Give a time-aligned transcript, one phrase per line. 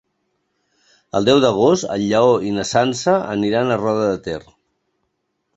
[1.19, 4.43] El deu d'agost en Lleó i na Sança aniran a Roda de Ter.